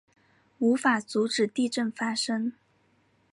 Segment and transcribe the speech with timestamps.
[0.57, 2.53] 无法阻止地震发生